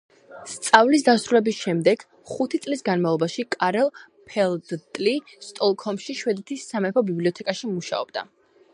[0.51, 5.13] სწავლის დასრულების შემდეგ ხუთი წლის განმავლობაში კარლფელდტი
[5.51, 8.31] სტოკჰოლმში, შვედეთის სამეფო ბიბლიოთეკაში მუშაობდა.